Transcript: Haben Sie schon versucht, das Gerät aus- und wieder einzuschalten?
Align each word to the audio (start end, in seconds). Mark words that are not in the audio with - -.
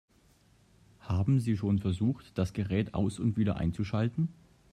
Haben 1.01 1.39
Sie 1.39 1.55
schon 1.55 1.77
versucht, 1.77 2.35
das 2.35 2.53
Gerät 2.53 2.95
aus- 2.95 3.19
und 3.19 3.37
wieder 3.37 3.57
einzuschalten? 3.57 4.29